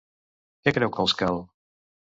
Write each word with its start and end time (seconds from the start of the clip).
Què 0.63 0.73
creu 0.79 0.95
que 0.97 1.05
els 1.07 1.15
cal? 1.21 1.41